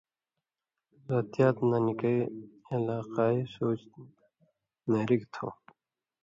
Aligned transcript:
ذاتیات 1.07 1.57
نہ 1.69 1.77
نِکئی 1.85 2.19
علاقاں 2.75 3.33
سُوچ 3.53 3.81
نیرِگ 4.91 5.21
تھو۔ 5.33 5.47